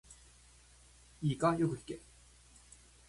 [1.21, 2.01] いいか、よく聞け。